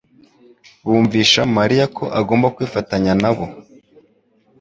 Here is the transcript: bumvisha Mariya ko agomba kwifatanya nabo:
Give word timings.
bumvisha 0.85 1.41
Mariya 1.57 1.85
ko 1.97 2.03
agomba 2.19 2.47
kwifatanya 2.55 3.13
nabo: 3.21 3.45